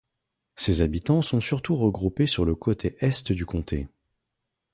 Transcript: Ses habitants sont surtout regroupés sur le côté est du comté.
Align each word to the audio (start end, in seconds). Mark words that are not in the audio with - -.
Ses 0.55 0.81
habitants 0.81 1.21
sont 1.21 1.39
surtout 1.39 1.75
regroupés 1.77 2.25
sur 2.25 2.43
le 2.43 2.55
côté 2.55 2.97
est 3.01 3.31
du 3.31 3.45
comté. 3.45 3.87